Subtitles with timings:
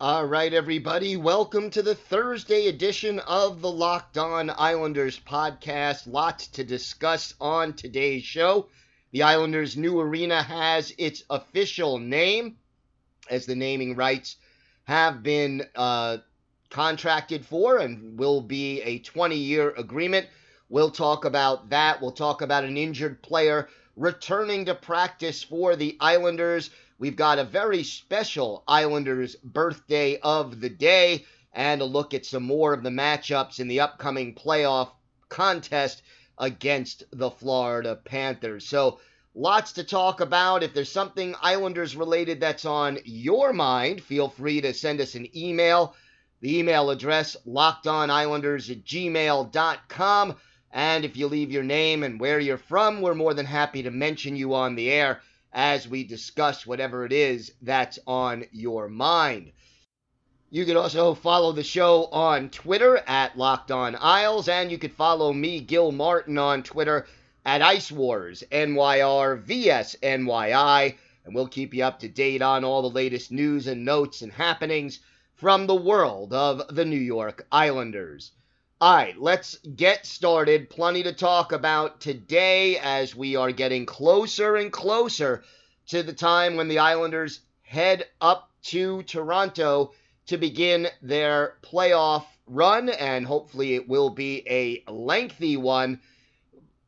[0.00, 6.06] All right, everybody, welcome to the Thursday edition of the Locked On Islanders podcast.
[6.06, 8.68] Lots to discuss on today's show.
[9.10, 12.58] The Islanders' new arena has its official name,
[13.28, 14.36] as the naming rights
[14.84, 16.18] have been uh,
[16.70, 20.28] contracted for and will be a 20 year agreement.
[20.68, 22.00] We'll talk about that.
[22.00, 26.70] We'll talk about an injured player returning to practice for the Islanders.
[27.00, 32.42] We've got a very special Islanders birthday of the day and a look at some
[32.42, 34.90] more of the matchups in the upcoming playoff
[35.28, 36.02] contest
[36.38, 38.66] against the Florida Panthers.
[38.66, 38.98] So,
[39.32, 40.64] lots to talk about.
[40.64, 45.28] If there's something Islanders related that's on your mind, feel free to send us an
[45.36, 45.94] email.
[46.40, 50.36] The email address, lockedonislanders at gmail.com.
[50.72, 53.90] And if you leave your name and where you're from, we're more than happy to
[53.92, 55.20] mention you on the air
[55.58, 59.50] as we discuss whatever it is that's on your mind.
[60.50, 64.92] You can also follow the show on Twitter at Locked On Isles, and you can
[64.92, 67.08] follow me, Gil Martin, on Twitter
[67.44, 70.94] at Ice Wars NYR VSNYI,
[71.24, 74.30] and we'll keep you up to date on all the latest news and notes and
[74.30, 75.00] happenings
[75.34, 78.30] from the world of the New York Islanders.
[78.80, 80.70] All right, let's get started.
[80.70, 85.42] Plenty to talk about today as we are getting closer and closer
[85.88, 89.92] to the time when the Islanders head up to Toronto
[90.26, 96.00] to begin their playoff run, and hopefully it will be a lengthy one.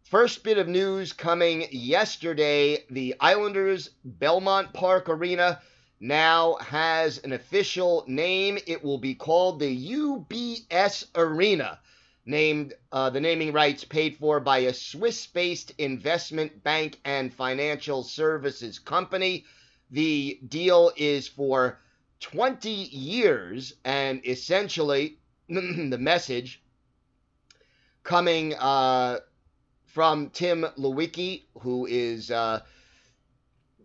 [0.02, 5.60] First bit of news coming yesterday the Islanders Belmont Park Arena
[6.00, 8.58] now has an official name.
[8.66, 11.78] It will be called the UBS Arena,
[12.30, 18.78] named uh, the naming rights paid for by a Swiss-based investment bank and financial services
[18.78, 19.44] company.
[19.90, 21.80] The deal is for
[22.20, 25.18] 20 years, and essentially
[25.48, 26.62] the message
[28.02, 29.18] coming uh,
[29.86, 32.60] from Tim Leiweke, who is uh,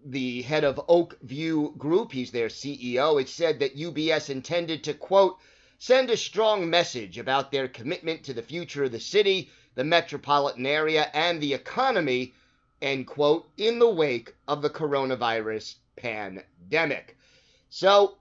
[0.06, 2.12] the head of Oak View Group.
[2.12, 3.20] He's their CEO.
[3.20, 5.38] It said that UBS intended to, quote,
[5.78, 10.66] send a strong message about their commitment to the future of the city, the metropolitan
[10.66, 12.34] area, and the economy,
[12.82, 17.18] end quote, in the wake of the coronavirus pandemic.
[17.70, 18.18] So,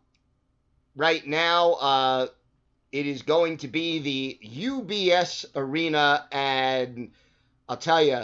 [0.97, 2.27] right now, uh,
[2.93, 7.11] it is going to be the UBS Arena, and
[7.69, 8.23] I'll tell you,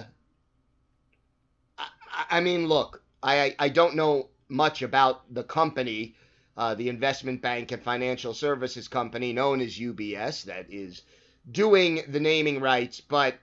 [1.78, 1.86] I,
[2.30, 6.14] I mean, look, I, I don't know much about the company,
[6.56, 11.02] uh, the investment bank and financial services company known as UBS, that is
[11.50, 13.36] doing the naming rights, but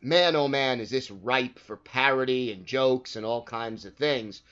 [0.00, 4.42] man, oh man, is this ripe for parody and jokes and all kinds of things.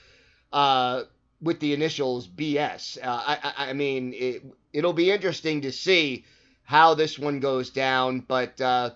[0.53, 1.05] Uh,
[1.43, 2.99] with the initials BS.
[3.03, 6.25] Uh, I, I, mean, it, it'll be interesting to see
[6.63, 8.91] how this one goes down, but uh,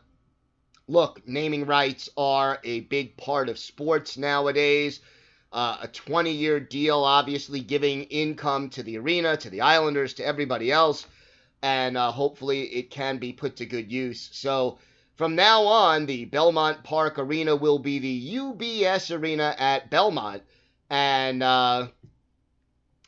[0.86, 5.00] look, naming rights are a big part of sports nowadays.
[5.56, 10.22] Uh, a 20 year deal, obviously giving income to the arena, to the Islanders, to
[10.22, 11.06] everybody else,
[11.62, 14.28] and uh, hopefully it can be put to good use.
[14.32, 14.78] So
[15.14, 20.42] from now on, the Belmont Park Arena will be the UBS Arena at Belmont.
[20.90, 21.88] And uh,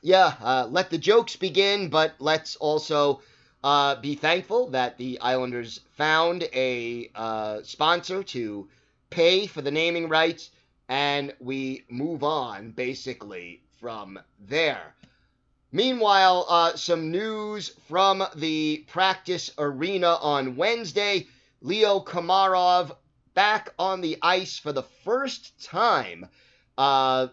[0.01, 3.21] yeah, uh, let the jokes begin, but let's also
[3.63, 8.71] uh, be thankful that the Islanders found a uh, sponsor to
[9.11, 10.49] pay for the naming rights
[10.89, 14.95] and we move on basically from there.
[15.71, 21.27] Meanwhile, uh, some news from the practice arena on Wednesday.
[21.61, 22.97] Leo Komarov
[23.35, 26.27] back on the ice for the first time
[26.79, 27.27] uh,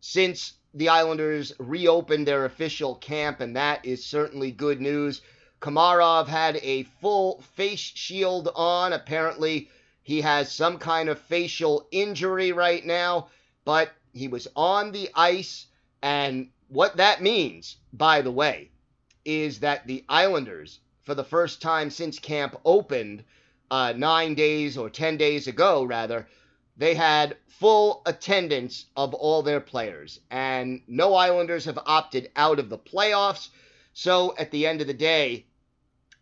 [0.00, 5.22] since the Islanders reopened their official camp, and that is certainly good news.
[5.60, 8.92] Komarov had a full face shield on.
[8.92, 9.70] Apparently,
[10.08, 13.28] he has some kind of facial injury right now,
[13.66, 15.66] but he was on the ice.
[16.00, 18.70] And what that means, by the way,
[19.26, 23.22] is that the Islanders, for the first time since camp opened
[23.70, 26.26] uh, nine days or 10 days ago, rather,
[26.78, 30.20] they had full attendance of all their players.
[30.30, 33.50] And no Islanders have opted out of the playoffs.
[33.92, 35.44] So at the end of the day,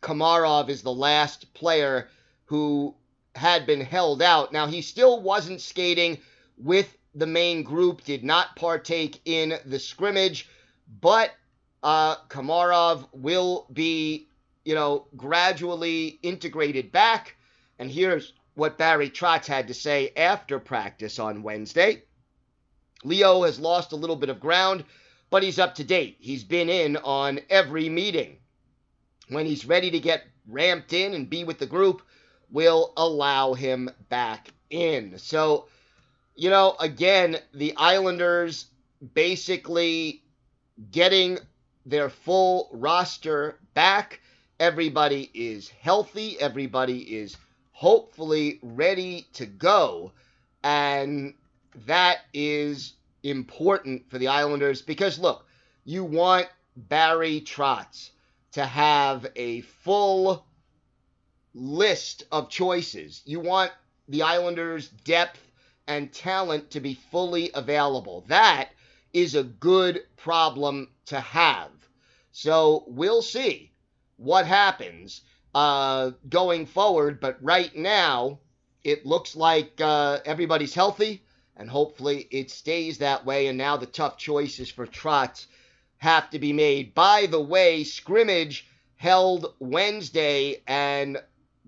[0.03, 2.09] Komarov is the last player
[2.47, 2.97] who
[3.37, 4.53] had been held out.
[4.53, 6.19] Now, he still wasn't skating
[6.57, 10.49] with the main group, did not partake in the scrimmage,
[11.01, 11.33] but
[11.83, 14.29] uh, Komarov will be,
[14.65, 17.37] you know, gradually integrated back.
[17.79, 22.03] And here's what Barry Trotz had to say after practice on Wednesday.
[23.05, 24.85] Leo has lost a little bit of ground,
[25.31, 26.17] but he's up to date.
[26.19, 28.39] He's been in on every meeting.
[29.29, 32.03] When he's ready to get ramped in and be with the group,
[32.51, 35.19] will allow him back in.
[35.19, 35.67] So,
[36.35, 38.67] you know, again, the Islanders
[39.15, 40.23] basically
[40.91, 41.39] getting
[41.85, 44.21] their full roster back.
[44.59, 46.39] Everybody is healthy.
[46.41, 47.37] Everybody is
[47.73, 50.13] hopefully ready to go.
[50.65, 51.35] And
[51.87, 55.47] that is important for the Islanders because, look,
[55.85, 58.11] you want Barry Trotz
[58.53, 60.47] to have a full
[61.57, 63.23] list of choices.
[63.25, 63.73] You want
[64.09, 65.41] the Islanders' depth
[65.87, 68.25] and talent to be fully available.
[68.29, 68.69] That
[69.13, 71.71] is a good problem to have.
[72.33, 73.73] So we'll see
[74.17, 75.23] what happens
[75.55, 77.19] uh, going forward.
[77.21, 78.41] But right now,
[78.85, 81.23] it looks like uh, everybody's healthy,
[81.57, 83.47] and hopefully it stays that way.
[83.47, 85.47] And now the tough choices for Trotz
[85.97, 86.95] have to be made.
[86.95, 91.19] By the way, scrimmage held Wednesday, and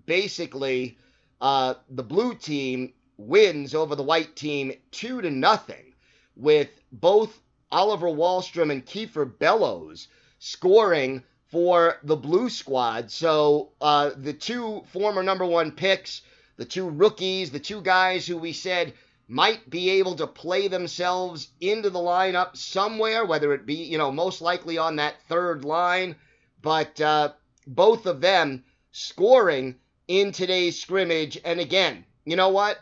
[0.09, 0.99] basically
[1.41, 5.95] uh, the blue team wins over the white team two to nothing,
[6.35, 7.41] with both
[7.71, 10.09] Oliver Wahlstrom and Kiefer Bellows
[10.39, 13.11] scoring for the blue squad.
[13.11, 16.23] So uh, the two former number one picks,
[16.57, 18.95] the two rookies, the two guys who we said
[19.29, 24.11] might be able to play themselves into the lineup somewhere, whether it be, you know,
[24.11, 26.17] most likely on that third line.
[26.63, 27.33] But uh,
[27.67, 29.77] both of them scoring
[30.09, 31.39] in today's scrimmage.
[31.45, 32.79] And again, you know what?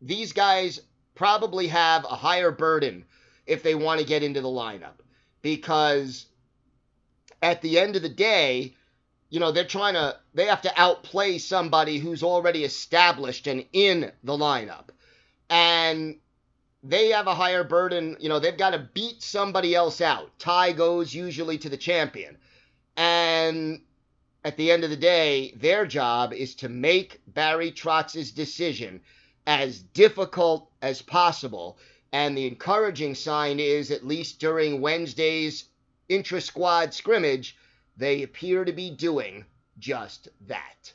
[0.00, 0.80] These guys
[1.14, 3.04] probably have a higher burden
[3.46, 5.00] if they want to get into the lineup
[5.42, 6.26] because
[7.42, 8.76] at the end of the day,
[9.28, 14.12] you know, they're trying to, they have to outplay somebody who's already established and in
[14.24, 14.88] the lineup.
[15.48, 16.16] And
[16.82, 18.16] they have a higher burden.
[18.20, 20.38] You know, they've got to beat somebody else out.
[20.38, 22.38] Tie goes usually to the champion.
[22.96, 23.82] And
[24.44, 29.00] at the end of the day, their job is to make Barry Trotz's decision
[29.46, 31.78] as difficult as possible.
[32.12, 35.64] And the encouraging sign is, at least during Wednesday's
[36.08, 37.56] intra squad scrimmage,
[37.96, 39.44] they appear to be doing
[39.78, 40.92] just that.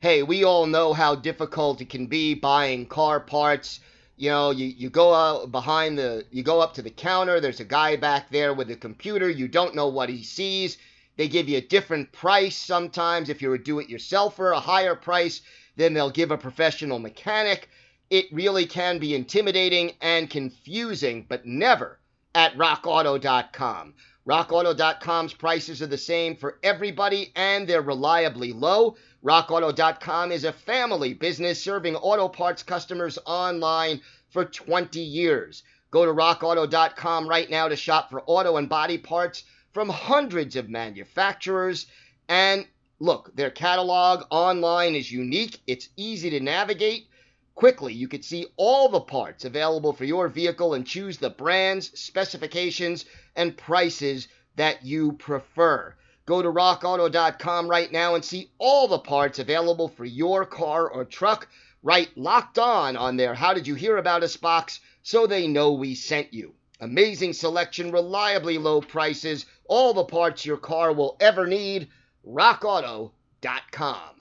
[0.00, 3.80] Hey, we all know how difficult it can be buying car parts.
[4.16, 7.60] You know, you, you go out behind the, you go up to the counter, there's
[7.60, 10.78] a guy back there with a computer, you don't know what he sees
[11.20, 14.94] they give you a different price sometimes if you're a do it yourselfer, a higher
[14.94, 15.42] price
[15.76, 17.68] than they'll give a professional mechanic.
[18.08, 22.00] It really can be intimidating and confusing, but never
[22.34, 23.92] at rockauto.com.
[24.26, 28.96] RockAuto.com's prices are the same for everybody and they're reliably low.
[29.22, 34.00] RockAuto.com is a family business serving auto parts customers online
[34.30, 35.64] for 20 years.
[35.90, 40.68] Go to RockAuto.com right now to shop for auto and body parts from hundreds of
[40.68, 41.86] manufacturers.
[42.28, 42.66] And
[42.98, 47.06] look, their catalog online is unique, it's easy to navigate.
[47.54, 51.98] Quickly, you can see all the parts available for your vehicle and choose the brands,
[51.98, 53.04] specifications,
[53.36, 55.94] and prices that you prefer.
[56.26, 61.04] Go to rockauto.com right now and see all the parts available for your car or
[61.04, 61.48] truck.
[61.82, 65.72] Right locked on on their How Did You Hear About Us box so they know
[65.72, 66.54] we sent you.
[66.80, 71.88] Amazing selection, reliably low prices, all the parts your car will ever need.
[72.26, 74.20] RockAuto.com.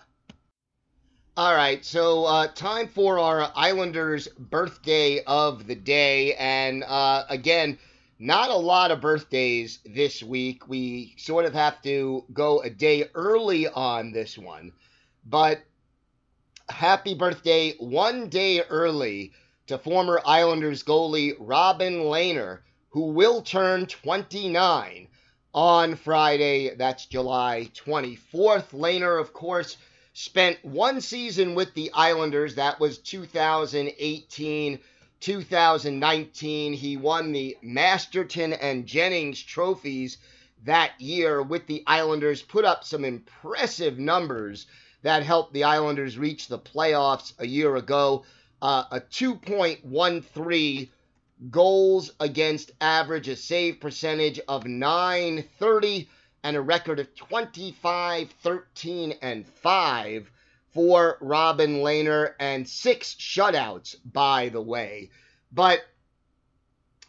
[1.35, 6.35] All right, so uh, time for our Islanders birthday of the day.
[6.35, 7.79] And uh, again,
[8.19, 10.67] not a lot of birthdays this week.
[10.67, 14.71] We sort of have to go a day early on this one.
[15.25, 15.63] But
[16.69, 19.31] happy birthday one day early
[19.65, 25.07] to former Islanders goalie Robin Lehner, who will turn 29
[25.53, 26.75] on Friday.
[26.75, 28.71] That's July 24th.
[28.71, 29.77] Lehner, of course,
[30.13, 32.55] spent one season with the Islanders.
[32.55, 34.79] That was 2018
[35.19, 36.73] 2019.
[36.73, 40.17] He won the Masterton and Jennings trophies
[40.65, 44.65] that year with the Islanders, put up some impressive numbers
[45.01, 48.25] that helped the Islanders reach the playoffs a year ago.
[48.61, 50.89] Uh, a 2.13
[51.49, 56.09] goals against average, a save percentage of 930,
[56.43, 60.31] and a record of 25, 13, and 5
[60.73, 65.09] for Robin Lehner, and six shutouts, by the way.
[65.51, 65.81] But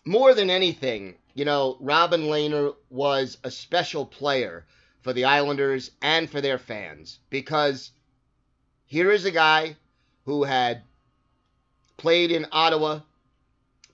[0.05, 4.67] more than anything, you know, Robin Lehner was a special player
[5.03, 7.91] for the Islanders and for their fans because
[8.87, 9.77] here is a guy
[10.25, 10.83] who had
[11.97, 13.01] played in Ottawa,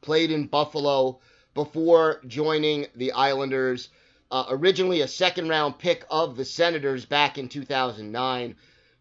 [0.07, 1.19] played in Buffalo
[1.53, 3.91] before joining the Islanders.
[4.31, 8.57] Uh, originally a second round pick of the Senators back in 2009.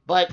[0.08, 0.32] But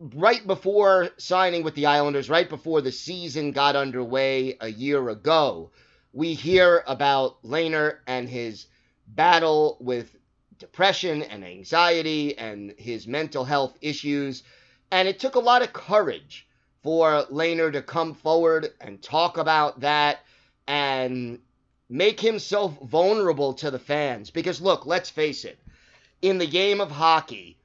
[0.00, 5.70] right before signing with the Islanders, right before the season got underway a year ago,
[6.12, 8.66] we hear about Lehner and his
[9.06, 10.16] battle with
[10.58, 14.42] depression and anxiety and his mental health issues.
[14.90, 16.46] And it took a lot of courage
[16.82, 20.20] for Lehner to come forward and talk about that
[20.66, 21.38] and
[21.88, 24.30] make himself vulnerable to the fans.
[24.30, 25.58] Because, look, let's face it,
[26.20, 27.58] in the game of hockey,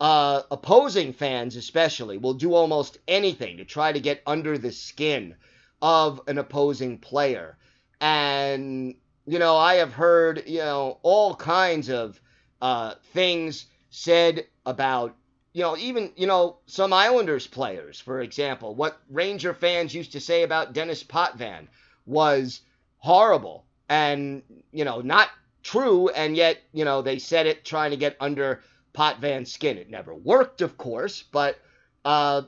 [0.00, 5.34] uh, opposing fans, especially, will do almost anything to try to get under the skin
[5.80, 7.56] of an opposing player.
[8.00, 12.20] And, you know, I have heard, you know, all kinds of
[12.60, 15.14] uh, things said about,
[15.52, 18.74] you know, even, you know, some Islanders players, for example.
[18.74, 21.68] What Ranger fans used to say about Denis Potvin
[22.06, 22.60] was
[22.98, 24.42] horrible and,
[24.72, 25.28] you know, not
[25.62, 26.08] true.
[26.08, 28.62] And yet, you know, they said it trying to get under
[28.94, 29.78] Potvin's skin.
[29.78, 31.58] It never worked, of course, but
[32.04, 32.42] uh,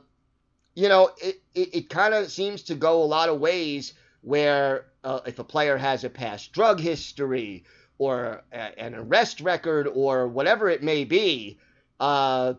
[0.75, 4.87] you know, it, it, it kind of seems to go a lot of ways where
[5.03, 7.63] uh, if a player has a past drug history
[7.97, 11.57] or a, an arrest record or whatever it may be,
[11.99, 12.53] uh,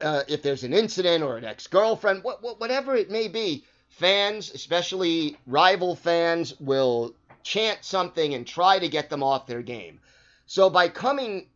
[0.00, 3.64] uh, if there's an incident or an ex girlfriend, what, what, whatever it may be,
[3.88, 10.00] fans, especially rival fans, will chant something and try to get them off their game.
[10.46, 11.48] So by coming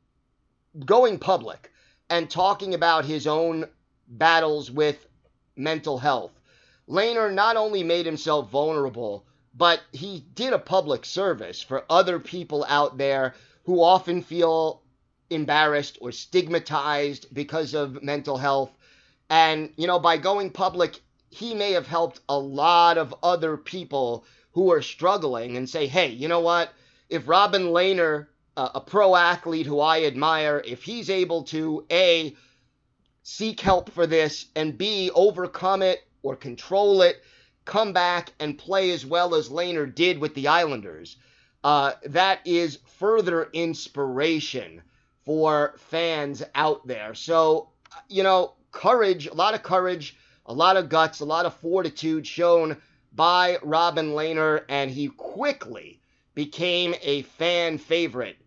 [0.84, 1.72] going public
[2.10, 3.66] and talking about his own
[4.06, 5.06] battles with
[5.56, 6.32] mental health.
[6.88, 12.64] Lehner not only made himself vulnerable, but he did a public service for other people
[12.68, 14.82] out there who often feel
[15.30, 18.70] embarrassed or stigmatized because of mental health.
[19.30, 24.24] And, you know, by going public, he may have helped a lot of other people
[24.52, 26.72] who are struggling and say, hey, you know what?
[27.10, 32.34] If Robin Lehner a pro athlete who I admire, if he's able to A,
[33.22, 37.22] seek help for this, and B, overcome it or control it,
[37.64, 41.16] come back and play as well as Lehner did with the Islanders,
[41.62, 44.82] uh, that is further inspiration
[45.28, 47.12] for fans out there.
[47.12, 47.68] So,
[48.08, 50.16] you know, courage, a lot of courage,
[50.46, 52.78] a lot of guts, a lot of fortitude shown
[53.12, 56.00] by Robin Lehner, and he quickly
[56.34, 58.38] became a fan favorite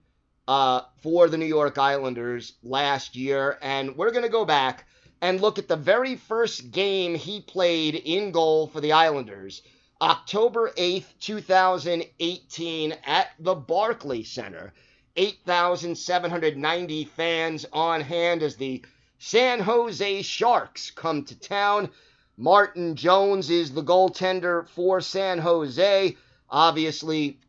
[0.48, 3.60] uh, for the New York Islanders last year.
[3.62, 4.88] And we're going to go back
[5.22, 9.62] and look at the very first game he played in goal for the Islanders.
[10.02, 14.74] October 8th, 2018, at the Barclay Center.
[15.16, 18.84] 8,790 fans on hand as the
[19.20, 21.90] San Jose Sharks come to town.
[22.38, 26.16] Martin Jones is the goaltender for San Jose.
[26.50, 27.40] Obviously,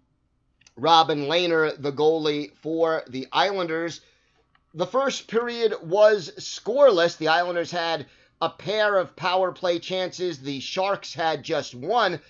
[0.77, 4.01] Robin Lehner, the goalie for the Islanders.
[4.75, 7.17] The first period was scoreless.
[7.17, 8.07] The Islanders had
[8.41, 10.41] a pair of power play chances.
[10.41, 12.21] The Sharks had just one.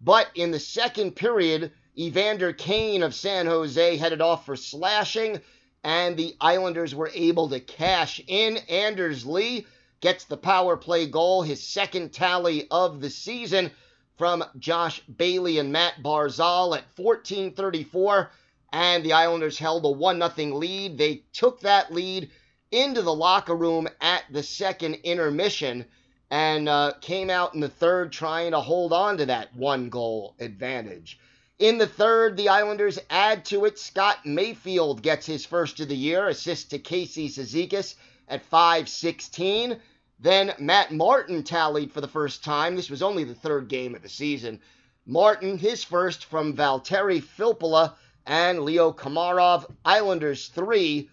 [0.00, 5.40] But in the second period, Evander Kane of San Jose headed off for slashing,
[5.82, 8.58] and the Islanders were able to cash in.
[8.68, 9.66] Anders Lee
[10.00, 13.70] gets the power play goal, his second tally of the season
[14.16, 18.28] from Josh Bailey and Matt Barzal at 14:34
[18.72, 20.98] and the Islanders held a 1 0 lead.
[20.98, 22.30] They took that lead
[22.70, 25.86] into the locker room at the second intermission
[26.30, 30.36] and uh, came out in the third trying to hold on to that one goal
[30.38, 31.18] advantage.
[31.60, 33.78] In the third, the Islanders add to it.
[33.78, 37.96] Scott Mayfield gets his first of the year, assist to Casey Cizikas
[38.28, 39.78] at 5:16.
[40.18, 42.76] Then Matt Martin tallied for the first time.
[42.76, 44.58] This was only the third game of the season.
[45.04, 47.92] Martin, his first from Valtteri Filppula
[48.24, 49.66] and Leo Komarov.
[49.84, 51.10] Islanders three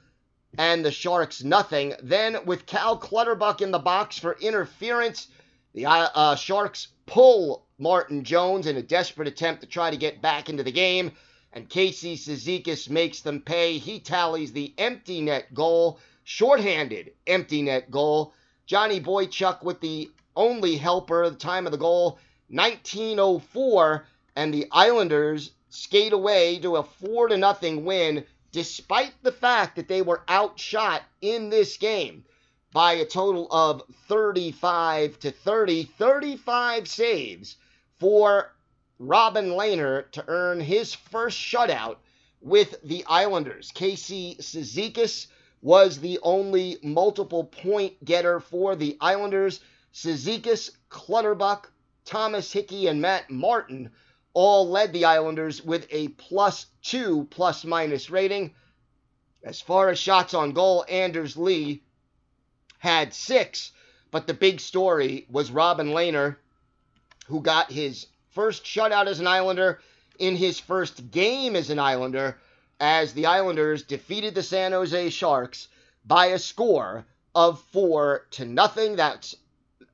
[0.58, 1.94] and the Sharks nothing.
[2.02, 5.28] Then with Cal Clutterbuck in the box for interference,
[5.74, 10.22] the uh, uh, Sharks pull Martin Jones in a desperate attempt to try to get
[10.22, 11.12] back into the game,
[11.54, 13.78] and Casey Cizikas makes them pay.
[13.78, 18.34] He tallies the empty net goal, shorthanded empty net goal.
[18.66, 22.20] Johnny Boychuk with the only helper at the time of the goal,
[22.50, 24.06] 1904,
[24.36, 29.88] and the Islanders skate away to a 4 to nothing win despite the fact that
[29.88, 32.24] they were outshot in this game
[32.78, 37.56] by a total of 35 to 30, 35 saves
[38.00, 38.54] for
[39.00, 41.96] Robin Lehner to earn his first shutout
[42.40, 43.72] with the Islanders.
[43.74, 45.26] Casey Cizikas
[45.64, 49.60] was the only multiple point getter for the Islanders.
[49.92, 51.72] Cizikas, Clutterbuck,
[52.06, 53.90] Thomas Hickey, and Matt Martin
[54.36, 58.54] all led the Islanders with a plus two plus minus rating.
[59.44, 61.82] As far as shots on goal, Anders Lee
[62.78, 63.72] had six,
[64.12, 66.38] but the big story was Robin Lehner,
[67.28, 69.80] who got his first shutout as an Islander
[70.20, 72.38] in his first game as an Islander,
[72.80, 75.68] as the Islanders defeated the San Jose Sharks
[76.06, 77.06] by a score
[77.36, 78.96] of four to nothing.
[78.96, 79.36] That's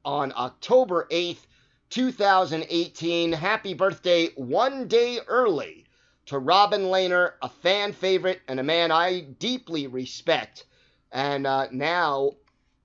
[0.05, 1.45] on October 8th,
[1.89, 3.31] 2018.
[3.31, 5.85] Happy birthday one day early
[6.25, 10.65] to Robin Lehner, a fan favorite and a man I deeply respect.
[11.11, 12.33] And uh, now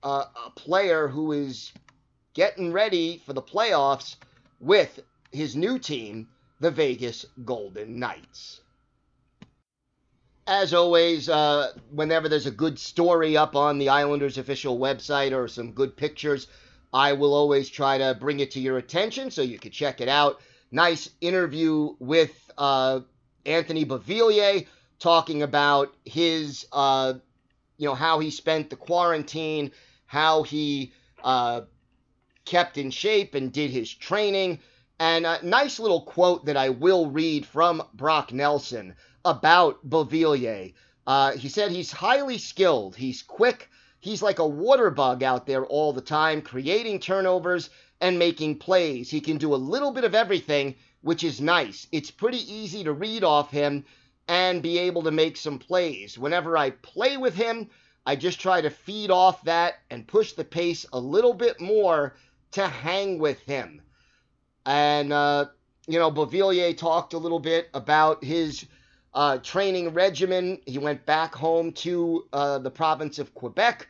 [0.03, 1.71] a player who is
[2.33, 4.15] getting ready for the playoffs
[4.59, 4.99] with
[5.31, 6.27] his new team,
[6.59, 8.61] the Vegas Golden Knights.
[10.47, 15.47] As always, uh, whenever there's a good story up on the Islanders official website or
[15.47, 16.47] some good pictures,
[16.91, 20.07] I will always try to bring it to your attention so you can check it
[20.07, 20.41] out.
[20.71, 23.01] Nice interview with uh,
[23.45, 24.65] Anthony Beauvillier
[24.97, 27.13] talking about his, uh,
[27.77, 29.71] you know, how he spent the quarantine,
[30.09, 30.91] how he
[31.23, 31.61] uh,
[32.43, 34.59] kept in shape and did his training.
[34.99, 40.73] And a nice little quote that I will read from Brock Nelson about Beauvillier.
[41.07, 43.69] Uh, he said he's highly skilled, he's quick,
[44.01, 47.69] He's like a water bug out there all the time, creating turnovers
[47.99, 49.09] and making plays.
[49.09, 51.85] He can do a little bit of everything, which is nice.
[51.91, 53.83] It's pretty easy to read off him
[54.29, 56.17] and be able to make some plays.
[56.17, 57.69] Whenever I play with him,
[58.05, 62.15] I just try to feed off that and push the pace a little bit more
[62.51, 63.81] to hang with him.
[64.65, 65.45] And, uh,
[65.87, 68.65] you know, Beauvillier talked a little bit about his
[69.13, 70.59] uh, training regimen.
[70.65, 73.87] He went back home to uh, the province of Quebec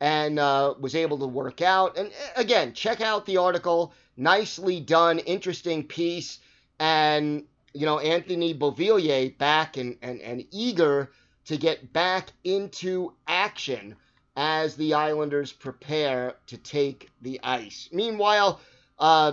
[0.00, 1.96] and uh, was able to work out.
[1.98, 3.92] And uh, again, check out the article.
[4.16, 6.38] Nicely done, interesting piece.
[6.78, 7.44] And,
[7.74, 11.10] you know, Anthony Beauvillier back and, and, and eager
[11.46, 13.96] to get back into action
[14.36, 17.88] as the Islanders prepare to take the ice.
[17.92, 18.60] Meanwhile,
[18.98, 19.32] uh,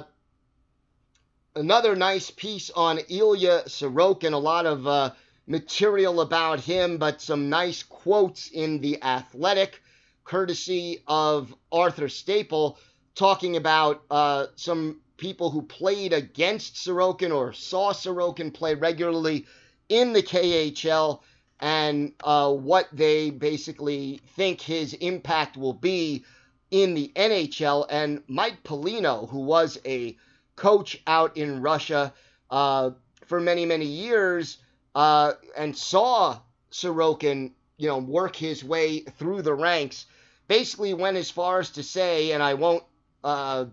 [1.55, 4.33] another nice piece on Ilya Sorokin.
[4.33, 5.11] A lot of uh,
[5.45, 9.81] material about him, but some nice quotes in The Athletic,
[10.23, 12.77] courtesy of Arthur Staple,
[13.15, 19.45] talking about uh, some people who played against Sorokin or saw Sorokin play regularly
[19.89, 21.21] in the KHL
[21.59, 26.23] and uh, what they basically think his impact will be
[26.69, 27.85] in the NHL.
[27.89, 30.17] And Mike Pelino, who was a
[30.55, 32.13] coach out in Russia
[32.49, 32.91] uh,
[33.25, 34.57] for many, many years,
[34.93, 36.39] uh, and saw
[36.71, 40.05] Sorokin, you know, work his way through the ranks,
[40.47, 42.83] basically went as far as to say, and I won't,
[43.23, 43.65] uh,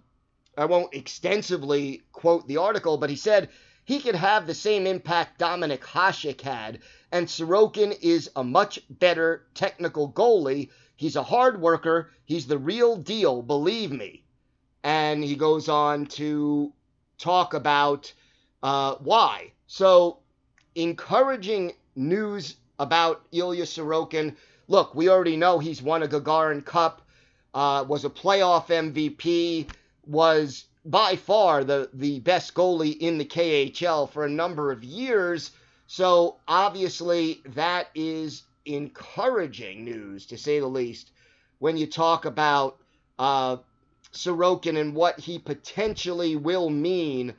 [0.57, 3.49] I won't extensively quote the article, but he said
[3.85, 6.81] he could have the same impact Dominik Hasek had,
[7.13, 10.71] and Sorokin is a much better technical goalie.
[10.97, 12.11] He's a hard worker.
[12.25, 14.25] He's the real deal, believe me.
[14.83, 16.73] And he goes on to
[17.19, 18.13] talk about
[18.63, 19.53] uh, why.
[19.67, 20.19] So
[20.75, 24.37] encouraging news about Ilya Sorokin.
[24.67, 27.03] Look, we already know he's won a Gagarin Cup,
[27.53, 29.69] uh, was a playoff MVP,
[30.07, 35.51] was by far the, the best goalie in the KHL for a number of years.
[35.87, 41.11] So obviously, that is encouraging news, to say the least,
[41.59, 42.79] when you talk about
[43.19, 43.57] uh,
[44.13, 47.35] Sorokin and what he potentially will mean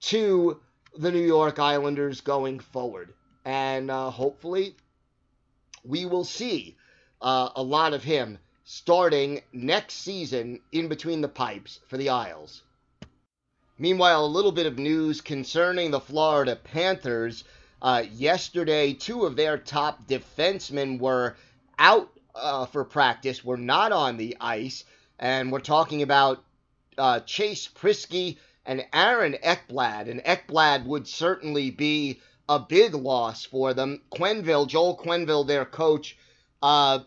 [0.00, 0.60] to
[0.96, 3.14] the New York Islanders going forward.
[3.44, 4.76] And uh, hopefully,
[5.84, 6.76] we will see
[7.22, 12.62] uh, a lot of him starting next season in between the pipes for the Isles.
[13.80, 17.44] Meanwhile, a little bit of news concerning the Florida Panthers.
[17.80, 21.34] Uh, yesterday, two of their top defensemen were
[21.78, 24.84] out uh, for practice, were not on the ice,
[25.18, 26.44] and we're talking about
[26.98, 30.10] uh, Chase Priskie and Aaron Ekblad.
[30.10, 34.02] And Ekblad would certainly be a big loss for them.
[34.12, 36.18] Quenneville, Joel Quenneville, their coach,
[36.60, 36.98] uh,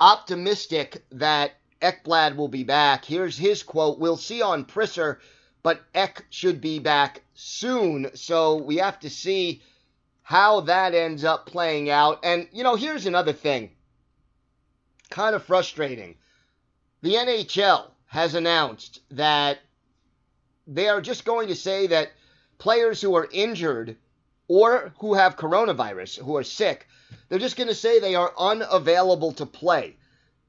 [0.00, 3.04] optimistic that Ekblad will be back.
[3.04, 5.20] Here's his quote We'll see on Prisser
[5.62, 8.10] but Eck should be back soon.
[8.14, 9.62] So we have to see
[10.22, 12.20] how that ends up playing out.
[12.24, 13.70] And, you know, here's another thing
[15.10, 16.16] kind of frustrating.
[17.02, 19.58] The NHL has announced that
[20.66, 22.12] they are just going to say that
[22.58, 23.96] players who are injured
[24.48, 26.86] or who have coronavirus, who are sick,
[27.28, 29.96] they're just going to say they are unavailable to play.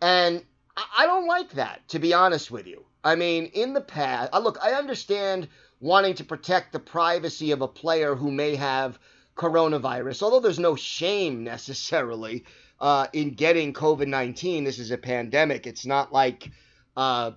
[0.02, 0.44] And
[0.76, 2.86] I don't like that, to be honest with you.
[3.04, 5.48] I mean, in the past, look, I understand
[5.80, 8.98] wanting to protect the privacy of a player who may have
[9.36, 12.46] coronavirus, although there's no shame necessarily
[12.80, 14.64] uh, in getting COVID 19.
[14.64, 15.68] This is a pandemic.
[15.68, 16.52] It's not like
[16.98, 17.32] uh,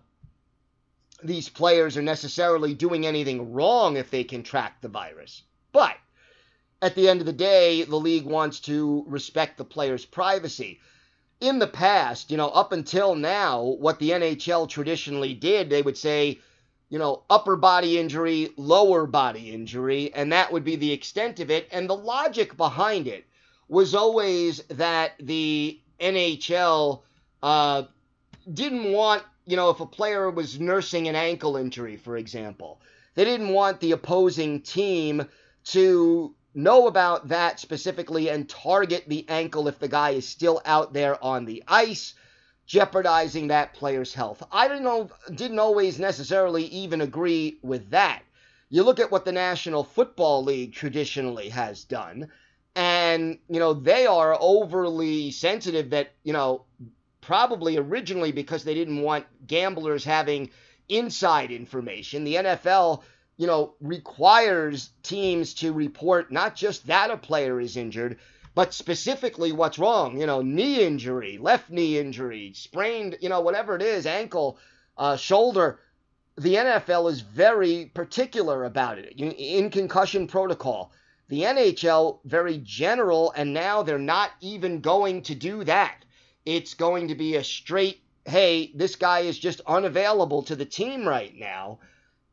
[1.22, 5.42] these players are necessarily doing anything wrong if they contract the virus.
[5.72, 5.96] But
[6.80, 10.80] at the end of the day, the league wants to respect the player's privacy
[11.40, 15.98] in the past, you know, up until now, what the NHL traditionally did, they would
[15.98, 16.38] say,
[16.88, 21.50] you know, upper body injury, lower body injury, and that would be the extent of
[21.50, 21.68] it.
[21.72, 23.26] And the logic behind it
[23.68, 27.02] was always that the NHL
[27.42, 27.82] uh,
[28.52, 32.80] didn't want, you know, if a player was nursing an ankle injury, for example,
[33.14, 35.26] they didn't want the opposing team
[35.64, 40.92] to know about that specifically and target the ankle if the guy is still out
[40.92, 42.14] there on the ice,
[42.66, 44.42] jeopardizing that player's health.
[44.50, 48.22] I don't know, didn't always necessarily even agree with that.
[48.70, 52.28] You look at what the National Football League traditionally has done,
[52.74, 56.64] and, you know, they are overly sensitive that, you know,
[57.20, 60.50] probably originally because they didn't want gamblers having
[60.88, 62.24] inside information.
[62.24, 63.02] The NFL
[63.36, 68.18] you know, requires teams to report not just that a player is injured,
[68.54, 70.18] but specifically what's wrong.
[70.18, 74.58] You know, knee injury, left knee injury, sprained, you know, whatever it is, ankle,
[74.96, 75.80] uh, shoulder.
[76.38, 80.92] The NFL is very particular about it in concussion protocol.
[81.28, 86.04] The NHL, very general, and now they're not even going to do that.
[86.44, 91.06] It's going to be a straight, hey, this guy is just unavailable to the team
[91.06, 91.80] right now.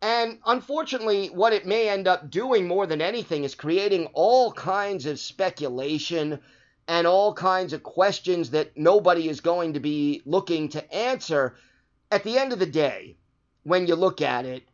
[0.03, 5.05] And unfortunately, what it may end up doing more than anything is creating all kinds
[5.05, 6.41] of speculation
[6.89, 11.55] and all kinds of questions that nobody is going to be looking to answer.
[12.11, 13.15] At the end of the day,
[13.63, 14.67] when you look at it,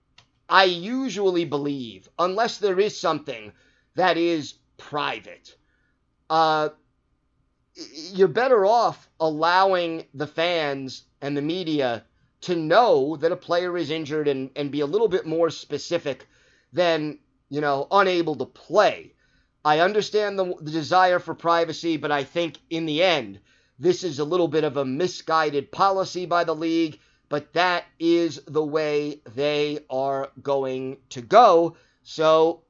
[0.50, 3.52] I usually believe, unless there is something
[3.94, 5.56] that is private,
[6.32, 6.70] uh,
[8.14, 12.04] you're better off allowing the fans and the media
[12.42, 16.28] to know that a player is injured and, and be a little bit more specific
[16.72, 19.14] than, you know, unable to play.
[19.66, 23.40] I understand the, the desire for privacy, but I think in the end,
[23.78, 28.42] this is a little bit of a misguided policy by the league, but that is
[28.48, 31.76] the way they are going to go.
[32.04, 32.64] So,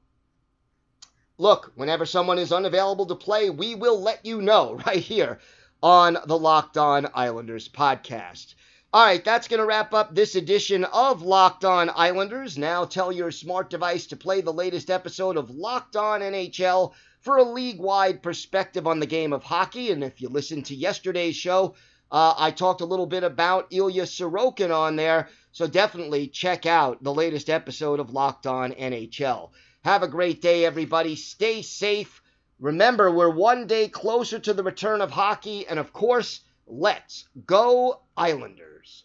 [1.38, 5.40] look, whenever someone is unavailable to play, we will let you know right here
[5.82, 8.56] on the Locked On Islanders podcast.
[8.92, 12.58] All right, that's going to wrap up this edition of Locked On Islanders.
[12.58, 17.38] Now tell your smart device to play the latest episode of Locked On NHL for
[17.38, 19.92] a league wide perspective on the game of hockey.
[19.92, 21.76] And if you listened to yesterday's show,
[22.12, 25.30] uh, I talked a little bit about Ilya Sorokin on there.
[25.52, 29.52] So definitely check out the latest episode of Locked On NHL.
[29.84, 31.16] Have a great day, everybody.
[31.16, 32.24] Stay safe.
[32.60, 35.68] Remember, we're one day closer to the return of hockey.
[35.68, 39.04] And of course, let's go Islanders.